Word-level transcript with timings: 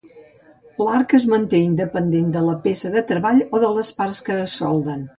L'arc 0.85 1.13
es 1.17 1.27
manté 1.33 1.59
independentment 1.67 2.33
de 2.39 2.43
la 2.49 2.57
peça 2.67 2.93
de 2.99 3.07
treball 3.15 3.47
o 3.59 3.65
de 3.69 3.73
les 3.79 3.97
parts 4.01 4.27
que 4.31 4.43
es 4.49 4.61
solden. 4.65 5.07